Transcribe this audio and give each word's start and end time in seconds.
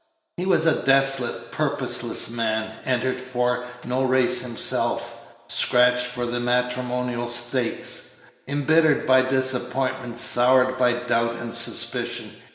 He 0.35 0.47
was 0.47 0.65
a 0.65 0.83
desolate, 0.83 1.51
purposeless 1.51 2.27
man; 2.27 2.71
entered 2.85 3.21
for 3.21 3.65
no 3.85 4.01
race 4.01 4.41
himself; 4.41 5.15
scratched 5.45 6.07
for 6.07 6.25
the 6.25 6.39
matrimonial 6.39 7.27
stakes; 7.27 8.15
embittered 8.47 9.05
by 9.05 9.21
disappointment; 9.21 10.15
soured 10.17 10.79
by 10.79 10.93
doubt 10.93 11.35
and 11.35 11.53
suspicion. 11.53 12.31